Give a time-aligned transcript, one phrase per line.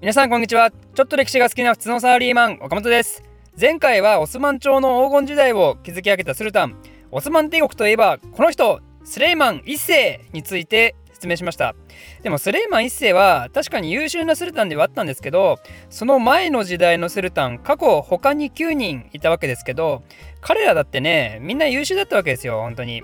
[0.00, 0.70] 皆さんこんにちは。
[0.70, 3.22] ちょっと歴史が好きな普通のサラリーマン岡本です。
[3.58, 6.76] 前回はオスマン朝の黄金時代を築き上げたスルタン。
[7.10, 11.74] オスマン帝国といえばこの人スレイマン1世について説明しました。
[12.22, 15.58] でもスレイマン1世は確かに優秀なスルタンではあったんですけど
[15.88, 20.02] その前の時代のスルタン過去他に9人いたわけですけど
[20.42, 22.98] 彼らだってねみんな優秀だったわけですよ本当に。
[22.98, 23.02] い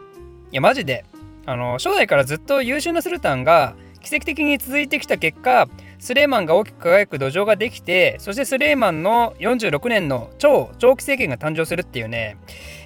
[0.53, 1.07] やマジで。
[1.47, 5.69] あの初代からずっと優秀なスルタンが奇跡的に続いてきた結果
[6.01, 12.39] スレイマンが大きく輝く土壌ができてそしてスレイマンの46年の超長期政権が誕生するっていうね。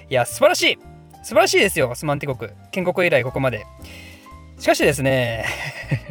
[0.09, 0.79] いや素晴らしい。
[1.23, 2.51] 素晴らしいですよオスマン帝国。
[2.71, 3.65] 建国以来ここまで。
[4.59, 5.45] しかしですね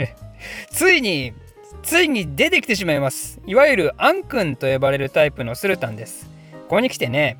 [0.73, 1.33] ついに
[1.83, 3.39] ついに出てきてしまいます。
[3.47, 6.31] いわゆるアン君と呼ばれるタイプのスルタンです。
[6.63, 7.37] ここに来てね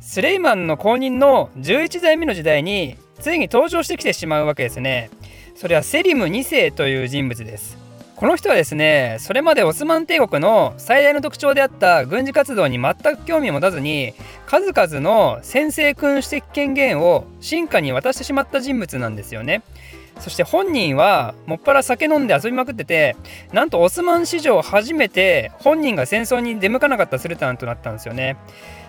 [0.00, 5.08] スレイマンの後任の11代目の時代についに登場してきてしまうわけですね。
[5.54, 7.89] それはセリム2世という人物です。
[8.20, 14.12] この人はですねそれまでオスマン帝国の最大の特徴であった軍事活動に全く興味を持たずに
[14.44, 19.62] 数々の先制君主的権限を進化に渡してしまった人物なんですよね。
[20.18, 23.16] そして本人はもっぱら酒飲んで遊びまくってて
[23.54, 28.36] なんとオスマン史上初めて本人が戦争に出向かなかったスルタンとなったんですよね。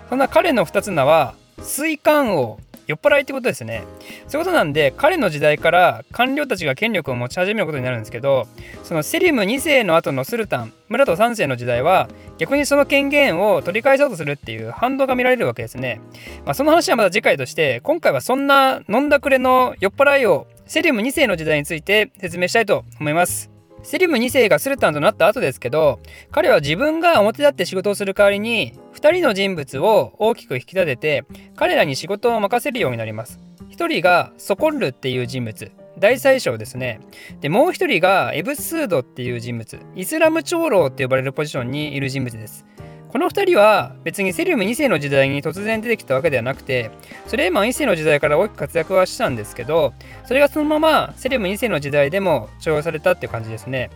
[0.09, 2.59] そんな彼の2つ名は水管王
[2.91, 3.83] 酔っ払いってことですね。
[4.27, 8.47] そういうことなんで彼の時代から官僚たちが権力を持ち始めることになるんですけど
[8.83, 16.01] そのセリム2世の後のスルタンムラト3世の時代は逆にその権限を取り返そうとするっていう反動が見られるわけですね、
[16.45, 23.50] まあ、その話はまた次回として今回はそんな飲んだくれの酔っ払いをセリム2世の時代について説明したいと思います。
[23.83, 25.99] セリム2世がスルタンとなった後ですけど
[26.31, 33.39] 彼は自分が表立って仕事をする代わりに2人の人物を大きく引き立てて彼らに仕事を任せるようになります。
[33.71, 36.99] 1人がソコンルっていう人物大宰相ですね。
[37.39, 42.65] でもう1人がエブスードっていう人物イスラム長老って呼ばれるポジションにいる人物です。
[43.11, 46.91] この2人は別にセリウム2世の時代に突然出てきたわけではなくて
[47.27, 49.93] スレイマン1世の時代から大きく活躍はしたんですけど
[50.25, 53.89] それがそのままセリウム2世の時代でも重用されたって感じですね。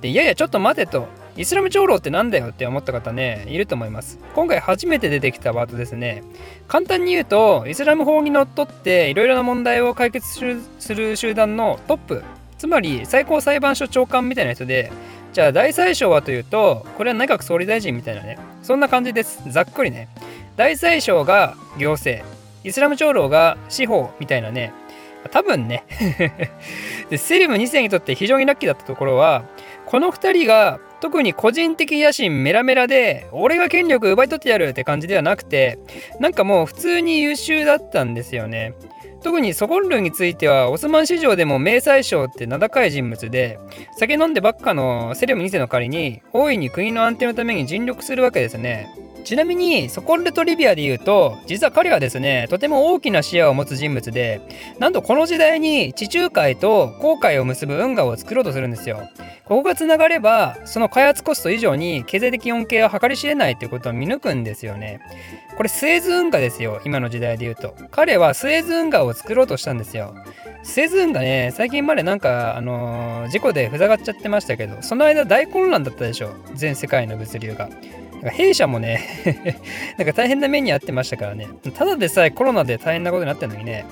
[0.00, 1.08] でいやいやちょっと待てと。
[1.36, 4.18] イスラム長老ってなんだよって思った方ねいると思います。
[4.34, 6.22] 今回初めて出てきたワードですね。
[6.68, 12.22] 簡単に言うとイスラム法にのっとっていろいろな問題を解決する集団のトップ
[12.58, 14.92] つまり最高裁判所長官みたいな人で
[15.32, 19.42] じゃあ大宰相はというとこれは内閣総理大臣みたいなねそんな感じです。
[19.50, 20.08] ざっくりね。
[20.56, 22.24] 大宰相が行政
[22.64, 24.72] イスラム長老が司法みたいなね
[25.30, 25.84] 多分ね。
[27.10, 29.44] でセリム2世にとって非常にラッキーだったところは
[29.86, 35.78] この2人が特に個人的野心メラメラで俺が権力奪い取ってやるって感じではなくて
[36.18, 38.74] なんかもう普通に優秀だったんですよね。
[39.22, 43.58] 特にソコンルについてはオスマン市場でも名宰相って名高い人物で
[43.96, 48.88] 酒飲んでばっかのセレム2世の代わりに大いに国の安定のために尽力するわけですね。
[49.24, 54.40] ちなみにソコンルトリビアで言うと実は彼はですねとても大きな視野を持つ人物で
[54.78, 59.08] なんとこの時代に地中海と航海を結ぶ運河を作ろうとするんですよ。
[59.44, 65.00] ここがつながればその開発コスト以上に経済的恩恵は計り知れないということを見抜くんですよね。
[65.56, 67.74] これスエズ運河ですよ今の時代で言うと。
[67.90, 70.14] 彼はスエズ運河を作ろうとしたんですよ。
[70.62, 77.68] スエズ運河ね最近までなんかあのー、事故で塞がっちゃってましたけどその間大混乱だったでしょ全世界の物流が。
[78.28, 79.00] 弊社もね
[79.96, 83.84] なんか大変な目に遭ってましたからねただでさえコロナで大変なことになってるのにね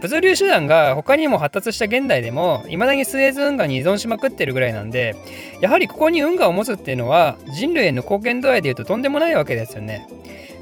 [0.00, 5.16] 物流手段が他にも発達した現代でも未だにスエズ運河に依存しまくってるぐらいなんで
[5.60, 10.06] やはりここに運河を持つっていうのは人類への貢献度合いで言うととんでもないわけですよね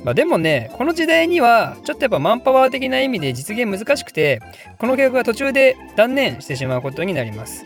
[0.04, 4.41] まあ、でもね、この時代にはちょっとやっぱマンパワー的な意味で実現難しくて、
[4.78, 7.64] この計画が途中で断念してしまうことになります。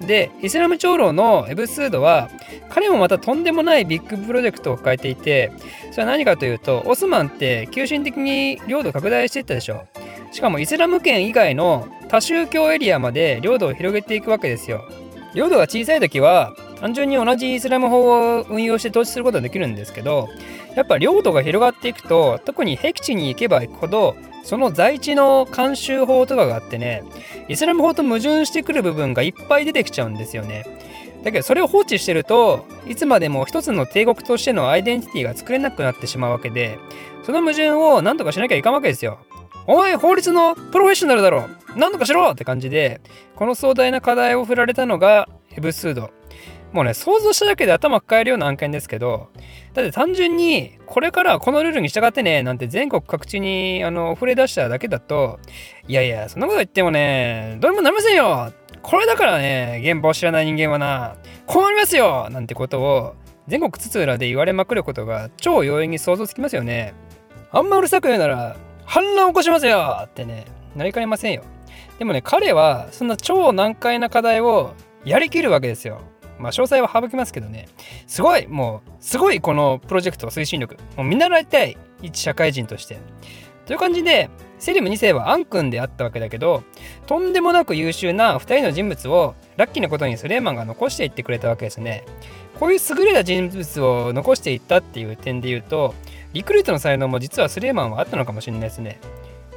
[0.00, 2.28] で、イスラム長老のエブスードは、
[2.68, 5.52] 彼もまたとんでもないビッグプロジェクトを抱えていて、
[5.90, 9.86] それは何かというと、オスマンって急進的に領土拡大していったでしょ。
[10.32, 14.84] しかもイスラム圏以外の多宗教エリアまで領土を広げていくわけですよ。
[15.34, 20.28] 領土が小さい時は、単純に同じイスラム法を運用して統治することができるんですけど、
[20.76, 24.14] やっぱ領土が広がっていくと特に僻地に行けば行くほど
[24.44, 27.02] その在地の慣習法とかがあってね
[27.48, 30.64] イスラム法と矛盾してくる部分がいっぱい出てきちゃうんですよね。
[31.24, 36.78] だけどそれを放置してるといつまでも一つの帝国としてのアイデンティティが作れなくなってしまうわけで
[37.24, 39.18] その矛盾を何とかしなきゃいかんわけですよ。
[39.66, 41.48] お前法律のプロフェッショナルだろ。
[41.74, 43.00] 何とかしろって感じで
[43.34, 46.10] この壮大な課題を振られたのがヘブスード。
[46.72, 49.28] もうね、想像しただけで頭抱えるような案件ですけど、
[49.72, 55.38] だって単純に、これからこのルールに従ってね、なんて全国各地に、あの、触れ出しただけだと、
[55.88, 58.52] いやいや、そんなこと言ってもね、どうにもなりませんよ。
[58.82, 61.16] これだからね、現場を知らない人間はな、
[61.46, 63.14] こうなりますよなんてことを、
[63.48, 66.94] 全国津々浦で言われまくることが超容易に想像つきますよね。
[67.52, 71.42] あんまうるさく言うなら反乱起こしますよってねなりかねませんよ。
[71.98, 74.74] でもね彼はそんな超難解な課題を
[75.04, 76.00] やりきるわけですよ。
[76.38, 77.68] まあ詳細は省きますけどね。
[78.06, 80.76] すごいもうすごいこのプロジェクト推進力。
[80.96, 82.98] もう見習いたい一社会人として。
[83.66, 86.62] という感じでセリム2世はアン君であったわけだけど
[87.06, 92.04] とんでもなく優秀な2人の人物をラッキーなことにスレーマンが残していってくれたわけですね。
[92.58, 95.94] こういう優れた人物を残していったっていう点で言うと
[96.32, 98.98] リクルートの才能も実はスレーマンはあったのかもしれないですね。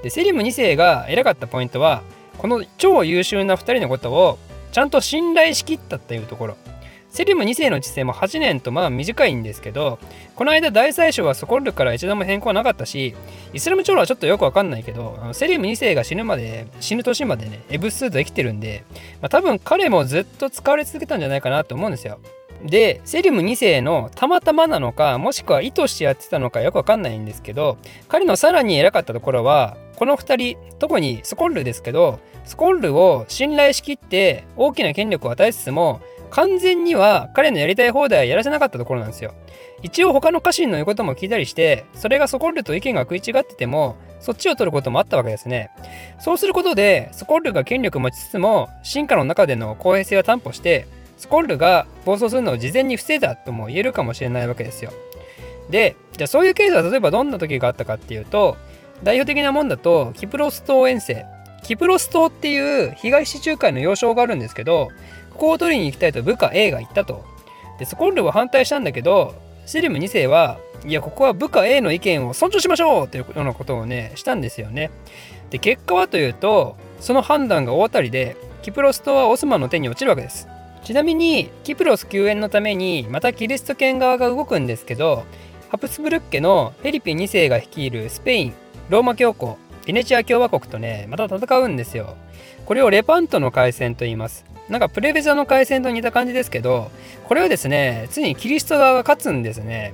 [0.04, 2.02] でセリム2世が偉かったポイントは
[2.38, 4.40] この超優秀な2人のことを
[4.72, 6.58] ちゃんと信頼しきったっていうところ。
[7.10, 9.98] セリム2世の治世も8年とまあ短いんですけど
[10.36, 13.16] この間大宰相はソコルから一度も変更はなかったし
[13.52, 18.84] イスラム長老はちょっとよくわかんないけどセリム2世が死ぬまで死ぬ年までねエブスーと生きてるんで、
[19.22, 22.20] まあ、多分彼もずっと使われ続けたんじゃないかなと思うんですよ。
[22.64, 27.78] でセリム2世のたまたまなのかもしくは意図してやってたのかよくわかんないんですけど
[28.08, 36.02] 彼のさらに偉かったところはこの2人特にスコッルですけどスコッルを信頼しきって大きな権力を与えつつも
[36.32, 39.34] 完全には彼のやりたい放題はやらせなかったところなんですよ。
[39.82, 45.72] 一応他の家臣の言うことも聞いたりしてそれがソコッルと意見が食い違っててもそっちを取ることもあったわけですね。
[46.20, 50.88] そうすることでソコッルが権力を持ちつつも進化の中での公平性を担保して
[51.20, 54.92] スコッルが暴走するのを事前に防いだとも言えるかもしれないわけですよ。
[55.70, 58.58] で、じゃあそういうケースは例えばどんな時があったかっていうと、
[59.04, 61.26] 代表的なもんだと、キプロス島遠征。
[61.64, 64.88] キプロス島っていう東地中海の要衝があるんですけど、
[65.32, 67.26] ここを取りに行きたいと部下 A が言ったと。
[67.80, 69.36] で、スコッルは反対したんだけど、
[69.66, 74.90] シリム2世は、いや、ここは部下 A の意見を尊重しましょうというようなことをね、したんですよね。
[75.50, 80.48] で、結果はというと、その判断が大当たりで、キプロス島はオスマンの手に落ちるわけです。
[80.90, 85.24] ちなみにキプロス救援のためにまたキリスト圏側が動くんですけど
[85.70, 88.54] ハプスブルッケのフェリピン2世が率いるスペイン
[88.90, 92.16] ローマ教皇ベネチア共和国とねまた戦うんですよ。
[92.66, 94.46] これをレパントの海戦と言います。
[94.68, 96.90] なんかプレベザの海戦と似た感じですけど
[97.26, 99.94] これはですねついにキリスト側が勝つんですね。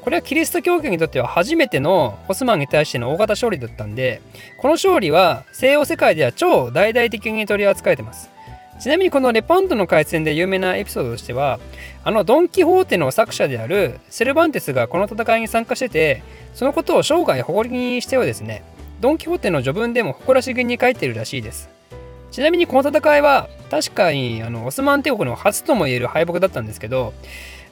[0.00, 4.22] これはキリスト教圏にとっては初めてのオスマンに対しての大型勝利だったんで
[4.58, 8.35] この勝利は西洋世界では超大々的に取り扱えてます。
[8.78, 11.58] ちなみにこのレパントの海戦で有名なエピソードとしては
[12.04, 16.22] あのドン・キホーテの作者であるセルバンテスがこの戦いに参加してて
[16.54, 18.62] そのことを生涯誇りにしてはですね
[19.00, 21.68] ドン・キホーテの序文でも誇らしげに書いてるらしいです。
[22.30, 27.14] ちなみにこの戦いは確かにあのオスマン帝国の初とも言える敗北だったんですけど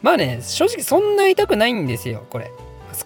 [0.00, 2.50] まあね正直そんな痛くないんですよこれ。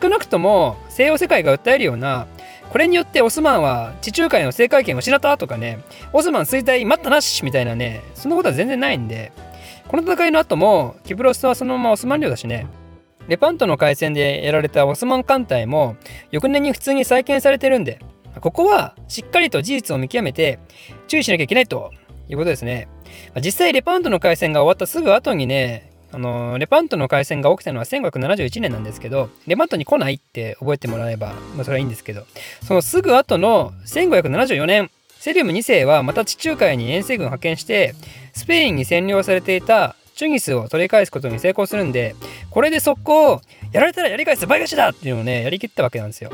[0.01, 2.27] 少なくとも西洋世界が訴えるような
[2.71, 5.79] これによってオスマンは地中海の制海権を失ったとかね、
[6.13, 9.33] オスマン衰退待ったなしみたいなね、そんなことは全然ないんで、
[9.89, 12.67] この戦いの後も、キプロスはそのままオスマン領だしね、
[13.27, 15.97] レパントの海戦でやられたオスマン艦隊も、
[16.31, 18.01] 翌年に普通に再建されてるんで、
[18.41, 20.59] ここはしっかりと事実を見極めて
[21.09, 21.91] 注意しなきゃいけないと
[22.29, 22.89] いうことですね。
[23.43, 32.25] 実際レパントの海戦が終わったすぐ後にね、あのレパントの海戦が起きたのは1571年なんですけどレパントに来ないって覚えてもらえば、まあ、それはいいんですけど
[32.63, 37.95] そのすぐ後の1574年セリウム2世はまた地中海に遠征軍を派遣して
[38.33, 42.17] スペインに占領されていたチュニスを取り返すことに成功するんで
[42.51, 43.41] これで速攻
[43.73, 46.31] やられたらやり返す倍返しだっていうのをねやりきったわけなんですよ。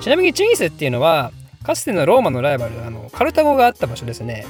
[0.00, 4.46] ちなみにチュニスっていうのはかつてのローマのライバルあのカルタゴがあった場所ですね。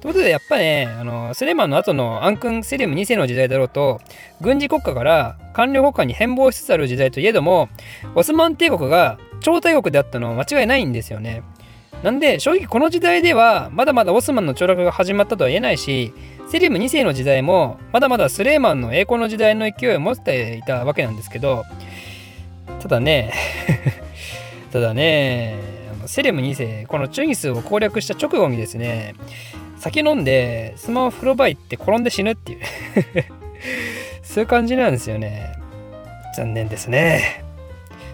[0.00, 4.00] ということで、やっぱね、あの、スレマンの後のアンクン・セレム2世の時代だろうと、
[4.40, 7.68] 軍事国家から官僚国家に変貌しつつある時代といえども、
[8.14, 11.42] オスマン帝国が超大国であったのは間違いないんですよね。
[12.04, 16.12] なんで、正直この時代では、まだまだオスマンの凋落が始まったとは言えないし、
[16.48, 21.64] セレム2世の時代も、まだまだスレーマンの栄光の時代の勢いを持っていたわけなんですけど、
[22.80, 23.32] ただね
[24.72, 25.56] ただね、
[26.06, 29.14] セレム2世、このチュニスを攻略した直後にですね、
[29.78, 32.58] 酒飲んでスマホ風呂場行って転んで死ぬっていう。
[34.22, 35.52] そういう感じなんですよね。
[36.36, 37.42] 残念ですね。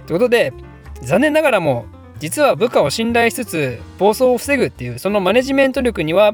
[0.06, 0.52] ということで
[1.02, 1.86] 残念ながらも
[2.18, 6.32] 実は部下を信頼しつつ暴走を防ぐっていうそのマネジメント力には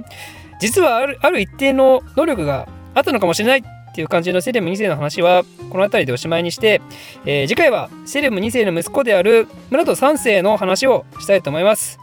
[0.61, 6.81] 実はあるある一定の能力があったのかもしれないっていう感じのセレム2世の話はこの辺りでおしまいにして、
[7.25, 12.00] えー、次回はセレム2世の息子である村戸3世の話をしたいと思います。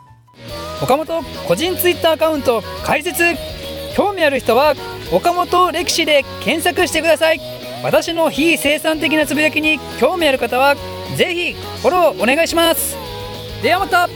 [0.81, 3.23] 岡本個人ツイッターアカウント開設。
[3.95, 4.75] 興味ある人は
[5.11, 7.41] 岡本歴史で検索してください。
[7.83, 10.75] 私の非生産的なつぶやきに興味ある方は
[11.15, 12.95] ぜひフォローお願いします。
[13.63, 14.07] ではまた。